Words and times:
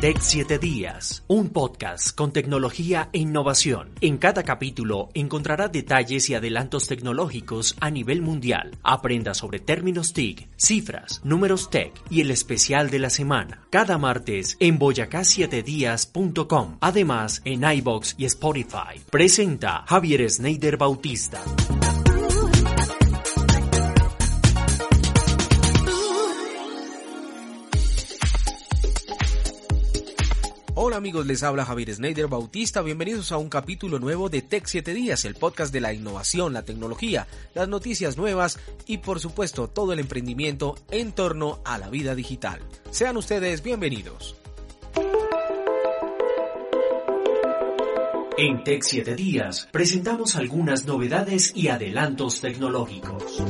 Tech 0.00 0.16
7 0.18 0.58
Días, 0.58 1.22
un 1.28 1.50
podcast 1.50 2.16
con 2.16 2.32
tecnología 2.32 3.10
e 3.12 3.18
innovación. 3.18 3.90
En 4.00 4.16
cada 4.16 4.44
capítulo 4.44 5.10
encontrará 5.12 5.68
detalles 5.68 6.30
y 6.30 6.34
adelantos 6.34 6.86
tecnológicos 6.86 7.76
a 7.80 7.90
nivel 7.90 8.22
mundial. 8.22 8.78
Aprenda 8.82 9.34
sobre 9.34 9.60
términos 9.60 10.14
TIC, 10.14 10.48
cifras, 10.56 11.20
números 11.22 11.68
tech 11.68 11.92
y 12.08 12.22
el 12.22 12.30
especial 12.30 12.88
de 12.88 12.98
la 12.98 13.10
semana. 13.10 13.66
Cada 13.68 13.98
martes 13.98 14.56
en 14.58 14.78
boyacá7días.com. 14.78 16.78
Además, 16.80 17.42
en 17.44 17.70
iBox 17.70 18.14
y 18.16 18.24
Spotify. 18.24 19.02
Presenta 19.10 19.84
Javier 19.86 20.30
Sneider 20.30 20.78
Bautista. 20.78 21.42
Hola 30.82 30.96
amigos, 30.96 31.26
les 31.26 31.42
habla 31.42 31.66
Javier 31.66 31.94
Schneider 31.94 32.26
Bautista. 32.26 32.80
Bienvenidos 32.80 33.32
a 33.32 33.36
un 33.36 33.50
capítulo 33.50 33.98
nuevo 33.98 34.30
de 34.30 34.40
Tech 34.40 34.64
7 34.64 34.94
Días, 34.94 35.26
el 35.26 35.34
podcast 35.34 35.74
de 35.74 35.82
la 35.82 35.92
innovación, 35.92 36.54
la 36.54 36.64
tecnología, 36.64 37.26
las 37.54 37.68
noticias 37.68 38.16
nuevas 38.16 38.58
y 38.86 38.96
por 38.96 39.20
supuesto 39.20 39.68
todo 39.68 39.92
el 39.92 39.98
emprendimiento 39.98 40.76
en 40.90 41.12
torno 41.12 41.60
a 41.66 41.76
la 41.76 41.90
vida 41.90 42.14
digital. 42.14 42.60
Sean 42.90 43.18
ustedes 43.18 43.62
bienvenidos. 43.62 44.36
En 48.38 48.64
Tech 48.64 48.82
7 48.82 49.16
Días 49.16 49.68
presentamos 49.70 50.34
algunas 50.34 50.86
novedades 50.86 51.52
y 51.54 51.68
adelantos 51.68 52.40
tecnológicos. 52.40 53.42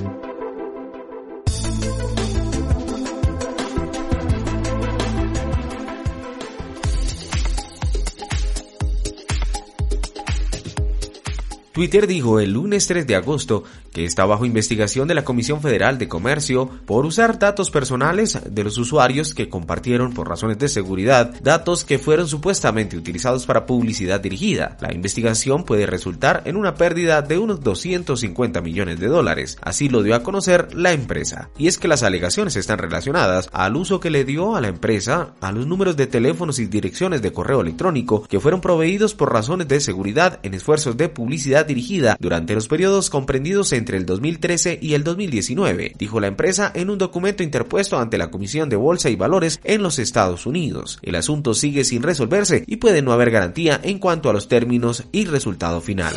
Twitter 11.73 12.07
dijo 12.07 12.41
el 12.41 12.53
lunes 12.53 12.87
3 12.89 13.07
de 13.07 13.15
agosto 13.15 13.65
que 13.93 14.05
está 14.05 14.25
bajo 14.25 14.45
investigación 14.45 15.09
de 15.09 15.15
la 15.15 15.25
Comisión 15.25 15.61
Federal 15.61 15.99
de 15.99 16.09
Comercio 16.09 16.71
por 16.87 17.07
usar 17.07 17.39
datos 17.39 17.71
personales 17.71 18.39
de 18.49 18.65
los 18.65 18.79
usuarios 18.79 19.35
que 19.35 19.49
compartieron 19.49 20.13
por 20.13 20.29
razones 20.29 20.59
de 20.59 20.69
seguridad 20.69 21.35
datos 21.43 21.85
que 21.85 21.99
fueron 21.99 22.29
supuestamente 22.29 22.97
utilizados 22.97 23.47
para 23.47 23.67
publicidad 23.67 24.21
dirigida. 24.21 24.77
La 24.81 24.93
investigación 24.93 25.65
puede 25.65 25.87
resultar 25.87 26.43
en 26.45 26.57
una 26.57 26.75
pérdida 26.75 27.23
de 27.23 27.39
unos 27.39 27.61
250 27.61 28.61
millones 28.61 29.01
de 29.01 29.07
dólares, 29.09 29.59
así 29.63 29.89
lo 29.89 30.03
dio 30.03 30.15
a 30.15 30.23
conocer 30.23 30.75
la 30.75 30.93
empresa. 30.93 31.51
Y 31.59 31.67
es 31.67 31.79
que 31.79 31.89
las 31.89 32.03
alegaciones 32.03 32.57
están 32.57 32.79
relacionadas 32.79 33.49
al 33.53 33.77
uso 33.77 34.01
que 34.01 34.11
le 34.11 34.25
dio 34.25 34.57
a 34.57 34.61
la 34.61 34.69
empresa 34.69 35.35
a 35.41 35.53
los 35.53 35.67
números 35.67 35.97
de 35.97 36.07
teléfonos 36.07 36.59
y 36.59 36.67
direcciones 36.67 37.23
de 37.23 37.33
correo 37.33 37.61
electrónico 37.61 38.23
que 38.29 38.41
fueron 38.41 38.61
proveídos 38.61 39.15
por 39.15 39.33
razones 39.33 39.69
de 39.69 39.81
seguridad 39.81 40.41
en 40.43 40.55
esfuerzos 40.55 40.97
de 40.97 41.09
publicidad 41.09 41.67
dirigida 41.67 42.17
durante 42.21 42.55
los 42.55 42.69
periodos 42.69 43.11
comprendidos 43.11 43.73
entre 43.81 43.97
el 43.97 44.07
2013 44.07 44.79
y 44.81 44.95
el 44.95 45.03
2019, 45.03 45.95
dijo 45.99 46.21
la 46.21 46.29
empresa 46.29 46.71
en 46.73 46.91
un 46.91 46.99
documento 46.99 47.43
interpuesto 47.43 47.99
ante 47.99 48.19
la 48.19 48.31
Comisión 48.31 48.69
de 48.69 48.77
Bolsa 48.77 49.11
y 49.11 49.17
Valores 49.17 49.61
en 49.65 49.83
los 49.83 49.99
Estados 49.99 50.47
Unidos. 50.47 51.01
El 51.03 51.17
asunto 51.17 51.55
sigue 51.55 51.83
sin 51.83 52.05
resolverse 52.05 52.63
y 52.69 52.77
puede 52.77 53.03
no 53.03 53.13
haber 53.13 53.33
garantía 53.33 53.81
en 53.83 53.99
cuanto 53.99 54.31
a 54.31 54.33
los 54.33 54.47
términos 54.47 55.05
y 55.11 55.25
resultado 55.25 55.81
final. 55.81 56.15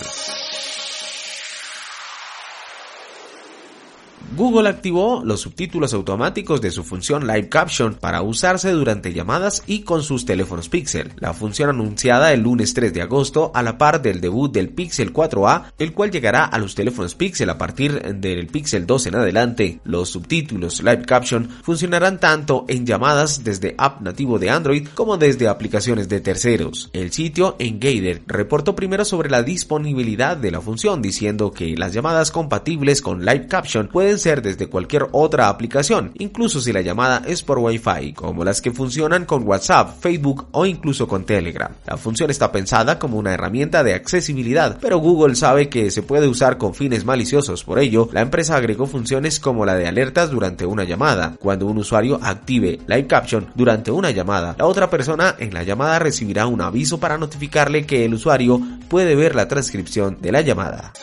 Google 4.35 4.67
activó 4.67 5.21
los 5.23 5.41
subtítulos 5.41 5.93
automáticos 5.93 6.59
de 6.59 6.71
su 6.71 6.83
función 6.83 7.27
Live 7.27 7.49
Caption 7.49 7.93
para 7.93 8.23
usarse 8.23 8.71
durante 8.71 9.13
llamadas 9.13 9.61
y 9.67 9.81
con 9.81 10.01
sus 10.01 10.25
teléfonos 10.25 10.69
Pixel. 10.69 11.11
La 11.17 11.33
función 11.33 11.69
anunciada 11.69 12.33
el 12.33 12.41
lunes 12.41 12.73
3 12.73 12.91
de 12.95 13.03
agosto 13.03 13.51
a 13.53 13.61
la 13.61 13.77
par 13.77 14.01
del 14.01 14.22
debut 14.22 14.51
del 14.51 14.69
Pixel 14.69 15.13
4a, 15.13 15.73
el 15.77 15.93
cual 15.93 16.09
llegará 16.09 16.45
a 16.45 16.57
los 16.57 16.73
teléfonos 16.73 17.13
Pixel 17.13 17.47
a 17.51 17.59
partir 17.59 18.01
del 18.16 18.47
Pixel 18.47 18.88
2 18.88 19.05
en 19.05 19.16
adelante. 19.16 19.79
Los 19.83 20.09
subtítulos 20.09 20.81
Live 20.81 21.03
Caption 21.05 21.47
funcionarán 21.61 22.19
tanto 22.19 22.66
en 22.67 22.88
llamadas 22.88 23.43
desde 23.43 23.75
app 23.77 24.01
nativo 24.01 24.39
de 24.39 24.49
Android 24.49 24.88
como 24.95 25.17
desde 25.17 25.47
aplicaciones 25.47 26.09
de 26.09 26.22
terceros. 26.22 26.89
El 26.93 27.11
sitio 27.11 27.55
Engader 27.59 28.23
reportó 28.25 28.75
primero 28.75 29.05
sobre 29.05 29.29
la 29.29 29.43
disponibilidad 29.43 30.38
de 30.38 30.49
la 30.49 30.59
función 30.59 31.03
diciendo 31.03 31.51
que 31.51 31.77
las 31.77 31.93
llamadas 31.93 32.31
compatibles 32.31 33.03
con 33.03 33.23
Live 33.23 33.45
Caption 33.47 33.89
pueden 33.89 34.22
ser 34.23 34.41
desde 34.41 34.67
cualquier 34.67 35.07
otra 35.11 35.50
aplicación, 35.50 36.11
incluso 36.16 36.61
si 36.61 36.72
la 36.72 36.81
llamada 36.81 37.22
es 37.28 37.44
por 37.44 37.59
Wi-Fi, 37.59 38.13
como 38.13 38.44
las 38.44 38.61
que 38.61 38.72
funcionan 38.72 39.25
con 39.25 39.47
WhatsApp, 39.47 40.00
Facebook 40.00 40.47
o 40.51 40.66
incluso 40.66 41.07
con 41.07 41.25
Telegram. 41.25 41.72
La 41.85 41.97
función 41.97 42.31
está 42.31 42.51
pensada 42.51 42.97
como 42.97 43.17
una 43.17 43.34
herramienta 43.34 43.84
de 43.84 43.94
accesibilidad, 43.94 44.78
pero 44.81 44.97
Google 44.97 45.35
sabe 45.35 45.69
que 45.69 45.91
se 45.91 46.03
puede 46.03 46.28
usar 46.28 46.57
con 46.57 46.73
fines 46.73 47.06
maliciosos, 47.06 47.63
por 47.63 47.79
ello, 47.79 48.09
la 48.13 48.22
empresa 48.22 48.56
agregó 48.56 48.88
funciones 48.88 49.39
como 49.39 49.66
la 49.66 49.75
de 49.75 49.88
alertas 49.88 50.31
durante 50.31 50.66
una 50.66 50.85
llamada. 50.85 51.35
Cuando 51.40 51.67
un 51.67 51.78
usuario 51.78 52.19
active 52.22 52.79
Live 52.88 53.07
Caption 53.07 53.47
durante 53.55 53.91
una 53.91 54.11
llamada, 54.11 54.55
la 54.57 54.66
otra 54.66 54.90
persona 54.90 55.35
en 55.38 55.53
la 55.53 55.63
llamada 55.63 56.00
recibirá 56.00 56.47
un 56.47 56.61
aviso 56.61 57.00
para 57.00 57.17
notificarle 57.17 57.85
que 57.85 58.05
el 58.05 58.13
usuario 58.13 58.61
puede 58.88 59.16
ver 59.16 59.35
la 59.35 59.47
transcripción 59.47 60.17
de 60.22 60.31
la 60.31 60.41
llamada. 60.41 60.94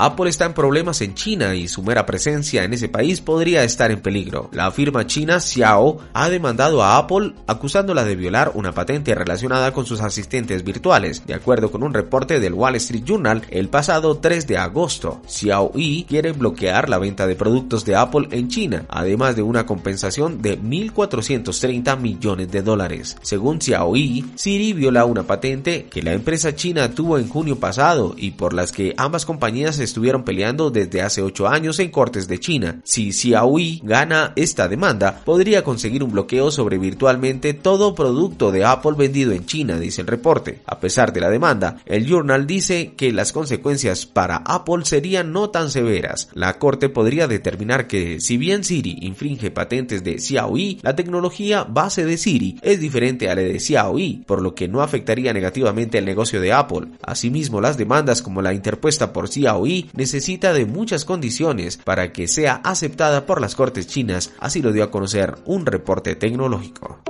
Apple 0.00 0.30
está 0.30 0.44
en 0.44 0.54
problemas 0.54 1.00
en 1.00 1.14
China 1.14 1.56
y 1.56 1.66
su 1.66 1.82
mera 1.82 2.06
presencia 2.06 2.62
en 2.62 2.72
ese 2.72 2.88
país 2.88 3.20
podría 3.20 3.64
estar 3.64 3.90
en 3.90 4.00
peligro. 4.00 4.48
La 4.52 4.70
firma 4.70 5.08
china 5.08 5.40
Xiao 5.40 5.98
ha 6.12 6.28
demandado 6.28 6.84
a 6.84 6.98
Apple 6.98 7.34
acusándola 7.48 8.04
de 8.04 8.14
violar 8.14 8.52
una 8.54 8.70
patente 8.72 9.12
relacionada 9.16 9.72
con 9.72 9.86
sus 9.86 10.00
asistentes 10.00 10.62
virtuales, 10.62 11.26
de 11.26 11.34
acuerdo 11.34 11.72
con 11.72 11.82
un 11.82 11.94
reporte 11.94 12.38
del 12.38 12.54
Wall 12.54 12.76
Street 12.76 13.02
Journal 13.04 13.42
el 13.50 13.68
pasado 13.70 14.18
3 14.18 14.46
de 14.46 14.56
agosto. 14.56 15.20
Xiaoyi 15.26 16.04
quiere 16.04 16.30
bloquear 16.30 16.88
la 16.88 16.98
venta 16.98 17.26
de 17.26 17.34
productos 17.34 17.84
de 17.84 17.96
Apple 17.96 18.28
en 18.30 18.46
China, 18.46 18.84
además 18.88 19.34
de 19.34 19.42
una 19.42 19.66
compensación 19.66 20.40
de 20.40 20.60
1.430 20.60 21.98
millones 21.98 22.52
de 22.52 22.62
dólares. 22.62 23.16
Según 23.22 23.60
Xiaoyi, 23.60 24.26
Siri 24.36 24.74
viola 24.74 25.04
una 25.06 25.24
patente 25.24 25.86
que 25.90 26.02
la 26.02 26.12
empresa 26.12 26.54
china 26.54 26.92
tuvo 26.92 27.18
en 27.18 27.28
junio 27.28 27.58
pasado 27.58 28.14
y 28.16 28.30
por 28.32 28.52
las 28.52 28.70
que 28.70 28.94
ambas 28.96 29.26
compañías 29.26 29.80
estuvieron 29.88 30.24
peleando 30.24 30.70
desde 30.70 31.02
hace 31.02 31.22
8 31.22 31.48
años 31.48 31.78
en 31.80 31.90
cortes 31.90 32.28
de 32.28 32.38
China. 32.38 32.80
Si 32.84 33.12
Xiaomi 33.12 33.80
gana 33.82 34.32
esta 34.36 34.68
demanda, 34.68 35.20
podría 35.24 35.64
conseguir 35.64 36.02
un 36.02 36.12
bloqueo 36.12 36.50
sobre 36.50 36.78
virtualmente 36.78 37.54
todo 37.54 37.94
producto 37.94 38.52
de 38.52 38.64
Apple 38.64 38.92
vendido 38.96 39.32
en 39.32 39.46
China, 39.46 39.78
dice 39.78 40.02
el 40.02 40.06
reporte. 40.06 40.60
A 40.66 40.78
pesar 40.80 41.12
de 41.12 41.20
la 41.20 41.30
demanda, 41.30 41.78
el 41.86 42.06
Journal 42.06 42.46
dice 42.46 42.92
que 42.96 43.12
las 43.12 43.32
consecuencias 43.32 44.06
para 44.06 44.36
Apple 44.36 44.84
serían 44.84 45.32
no 45.32 45.50
tan 45.50 45.70
severas. 45.70 46.28
La 46.34 46.58
corte 46.58 46.88
podría 46.88 47.26
determinar 47.26 47.86
que 47.86 48.20
si 48.20 48.36
bien 48.36 48.64
Siri 48.64 48.98
infringe 49.02 49.50
patentes 49.50 50.04
de 50.04 50.18
Xiaomi, 50.18 50.78
la 50.82 50.94
tecnología 50.94 51.64
base 51.64 52.04
de 52.04 52.18
Siri 52.18 52.58
es 52.62 52.80
diferente 52.80 53.30
a 53.30 53.34
la 53.34 53.42
de 53.42 53.58
Xiaomi, 53.58 54.24
por 54.26 54.42
lo 54.42 54.54
que 54.54 54.68
no 54.68 54.82
afectaría 54.82 55.32
negativamente 55.32 55.98
el 55.98 56.04
negocio 56.04 56.40
de 56.40 56.52
Apple. 56.52 56.88
Asimismo, 57.02 57.60
las 57.60 57.76
demandas 57.76 58.22
como 58.22 58.42
la 58.42 58.52
interpuesta 58.52 59.12
por 59.12 59.28
Xiaomi 59.28 59.77
necesita 59.94 60.52
de 60.52 60.66
muchas 60.66 61.04
condiciones 61.04 61.76
para 61.76 62.12
que 62.12 62.28
sea 62.28 62.60
aceptada 62.64 63.26
por 63.26 63.40
las 63.40 63.54
cortes 63.54 63.86
chinas, 63.86 64.32
así 64.38 64.62
lo 64.62 64.72
dio 64.72 64.84
a 64.84 64.90
conocer 64.90 65.36
un 65.44 65.66
reporte 65.66 66.16
tecnológico. 66.16 67.00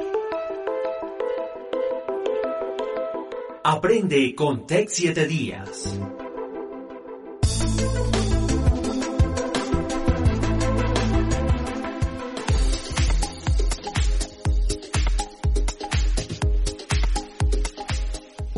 Aprende 3.65 4.35
con 4.35 4.67
Tech 4.67 4.89
7 4.89 5.27
Días. 5.27 5.95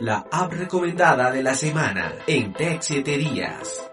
La 0.00 0.26
app 0.30 0.52
recomendada 0.52 1.30
de 1.30 1.42
la 1.42 1.54
semana 1.54 2.12
en 2.26 2.52
Tech 2.52 2.82
7 2.82 3.16
días. 3.16 3.90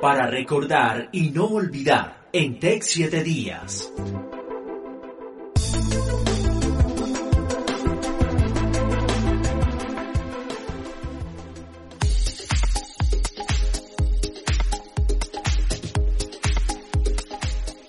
Para 0.00 0.26
recordar 0.26 1.08
y 1.12 1.30
no 1.30 1.46
olvidar 1.46 2.26
en 2.32 2.58
Tech 2.58 2.82
7 2.82 3.22
días. 3.22 3.92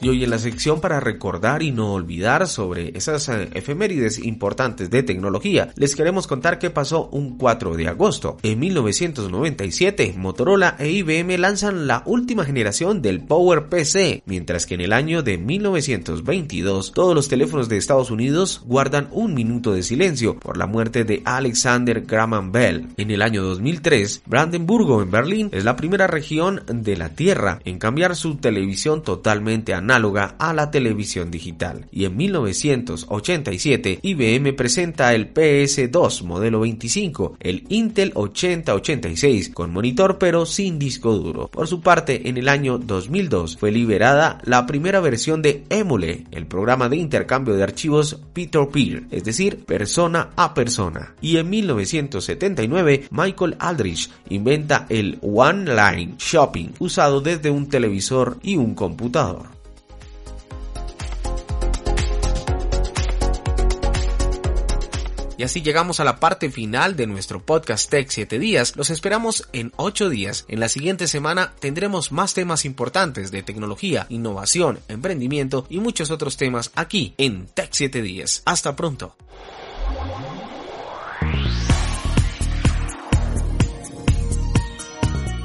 Y 0.03 0.09
hoy 0.09 0.21
en 0.25 0.31
la 0.31 0.37
sección 0.37 0.81
para 0.81 0.99
recordar 0.99 1.63
y 1.63 1.71
no 1.71 1.93
olvidar 1.93 2.45
sobre 2.49 2.91
esas 2.97 3.29
eh, 3.29 3.47
efemérides 3.53 4.19
importantes 4.19 4.89
de 4.89 5.01
tecnología, 5.01 5.71
les 5.77 5.95
queremos 5.95 6.27
contar 6.27 6.59
qué 6.59 6.69
pasó 6.69 7.07
un 7.13 7.37
4 7.37 7.77
de 7.77 7.87
agosto. 7.87 8.35
En 8.43 8.59
1997, 8.59 10.15
Motorola 10.17 10.75
e 10.77 10.91
IBM 10.91 11.37
lanzan 11.37 11.87
la 11.87 12.03
última 12.05 12.43
generación 12.43 13.01
del 13.01 13.21
PowerPC, 13.21 14.23
mientras 14.25 14.65
que 14.65 14.73
en 14.73 14.81
el 14.81 14.91
año 14.91 15.23
de 15.23 15.37
1922 15.37 16.91
todos 16.91 17.15
los 17.15 17.29
teléfonos 17.29 17.69
de 17.69 17.77
Estados 17.77 18.11
Unidos 18.11 18.61
guardan 18.65 19.07
un 19.09 19.33
minuto 19.33 19.71
de 19.71 19.83
silencio 19.83 20.37
por 20.37 20.57
la 20.57 20.67
muerte 20.67 21.05
de 21.05 21.21
Alexander 21.23 22.01
Graham 22.01 22.51
Bell. 22.51 22.89
En 22.97 23.09
el 23.09 23.21
año 23.21 23.41
2003, 23.41 24.23
Brandenburgo 24.25 25.01
en 25.01 25.11
Berlín 25.11 25.49
es 25.53 25.63
la 25.63 25.77
primera 25.77 26.07
región 26.07 26.61
de 26.67 26.97
la 26.97 27.15
Tierra 27.15 27.59
en 27.63 27.79
cambiar 27.79 28.17
su 28.17 28.35
televisión 28.35 29.01
totalmente 29.01 29.73
análoga 29.73 29.92
análoga 29.93 30.35
a 30.39 30.53
la 30.53 30.71
televisión 30.71 31.29
digital. 31.29 31.85
Y 31.91 32.05
en 32.05 32.17
1987 32.17 33.99
IBM 34.01 34.53
presenta 34.55 35.13
el 35.13 35.31
PS2 35.33 36.23
modelo 36.23 36.61
25, 36.61 37.37
el 37.39 37.65
Intel 37.69 38.11
8086 38.15 39.49
con 39.49 39.71
monitor 39.71 40.17
pero 40.17 40.45
sin 40.45 40.79
disco 40.79 41.13
duro. 41.13 41.47
Por 41.47 41.67
su 41.67 41.81
parte, 41.81 42.27
en 42.27 42.37
el 42.37 42.49
año 42.49 42.79
2002 42.79 43.57
fue 43.57 43.71
liberada 43.71 44.39
la 44.43 44.65
primera 44.65 44.99
versión 44.99 45.41
de 45.41 45.63
Emule, 45.69 46.25
el 46.31 46.47
programa 46.47 46.89
de 46.89 46.97
intercambio 46.97 47.53
de 47.53 47.63
archivos 47.63 48.19
peer-to-peer, 48.33 49.03
es 49.11 49.23
decir, 49.23 49.63
persona 49.65 50.31
a 50.35 50.55
persona. 50.55 51.13
Y 51.21 51.37
en 51.37 51.49
1979 51.49 53.07
Michael 53.11 53.55
Aldrich 53.59 54.09
inventa 54.29 54.87
el 54.89 55.19
One 55.21 55.65
Line 55.65 56.15
Shopping, 56.17 56.69
usado 56.79 57.21
desde 57.21 57.51
un 57.51 57.69
televisor 57.69 58.37
y 58.41 58.55
un 58.55 58.73
computador. 58.73 59.62
Y 65.43 65.45
así 65.45 65.61
llegamos 65.61 65.99
a 65.99 66.05
la 66.05 66.21
parte 66.21 66.49
final 66.49 66.95
de 66.95 67.05
nuestro 67.05 67.41
podcast 67.41 67.89
Tech 67.89 68.07
7 68.09 68.39
días. 68.39 68.77
Los 68.77 68.89
esperamos 68.89 69.49
en 69.51 69.73
8 69.75 70.07
días. 70.07 70.45
En 70.47 70.61
la 70.61 70.69
siguiente 70.69 71.05
semana 71.05 71.51
tendremos 71.59 72.13
más 72.13 72.33
temas 72.33 72.63
importantes 72.63 73.29
de 73.29 73.43
tecnología, 73.43 74.05
innovación, 74.07 74.79
emprendimiento 74.87 75.67
y 75.69 75.81
muchos 75.81 76.11
otros 76.11 76.37
temas 76.37 76.71
aquí 76.75 77.13
en 77.17 77.47
Tech 77.47 77.67
7 77.73 78.01
días. 78.01 78.41
Hasta 78.45 78.77
pronto. 78.77 79.17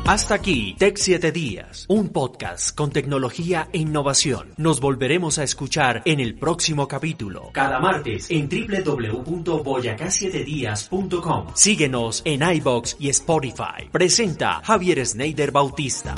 Hasta 0.09 0.35
aquí, 0.37 0.75
Tech 0.79 0.97
7 0.97 1.33
Días, 1.33 1.85
un 1.87 2.09
podcast 2.09 2.75
con 2.75 2.91
tecnología 2.91 3.69
e 3.75 3.79
innovación. 3.81 4.55
Nos 4.57 4.81
volveremos 4.81 5.39
a 5.39 5.43
escuchar 5.43 6.01
en 6.07 6.19
el 6.19 6.35
próximo 6.35 6.89
capítulo, 6.89 7.51
cada 7.53 7.79
martes 7.79 8.31
en 8.31 8.49
www.boyacá7días.com. 8.49 11.49
Síguenos 11.53 12.23
en 12.25 12.43
iBox 12.43 12.97
y 12.99 13.11
Spotify. 13.11 13.91
Presenta 13.93 14.63
Javier 14.65 15.05
Sneider 15.05 15.53
Bautista. 15.53 16.15